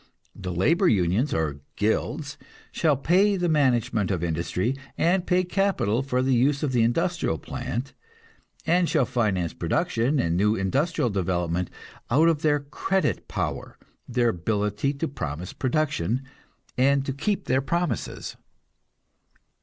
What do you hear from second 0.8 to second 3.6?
unions, or "guilds," shall pay the